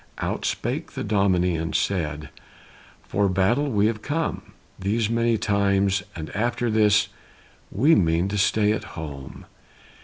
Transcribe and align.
Out 0.17 0.45
spake 0.45 0.93
the 0.93 1.03
Dominie 1.03 1.55
and 1.55 1.75
said, 1.75 2.29
"For 3.03 3.29
battle 3.29 3.65
have 3.65 3.73
we 3.75 3.87
come 3.93 4.53
These 4.79 5.11
many 5.11 5.37
times, 5.37 6.01
and 6.15 6.35
after 6.35 6.71
this 6.71 7.09
We 7.69 7.93
mean 7.93 8.27
to 8.29 8.37
stay 8.39 8.71
at 8.71 8.97
home." 8.97 9.45